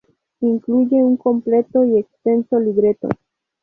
[0.39, 3.07] Incluye un completo y extenso libreto.